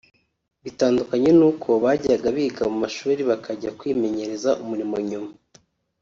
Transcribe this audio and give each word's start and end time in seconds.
bitandukanye 0.63 1.31
n’uko 1.39 1.69
bajyaga 1.83 2.27
biga 2.35 2.63
mu 2.71 2.77
mashuri 2.83 3.21
bakajya 3.29 3.69
kwimenyereza 3.79 4.49
umurimo 4.61 4.95
nyuma 5.09 5.31